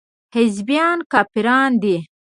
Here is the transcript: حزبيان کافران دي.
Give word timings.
حزبيان 0.35 0.97
کافران 1.11 1.71
دي. 1.81 1.95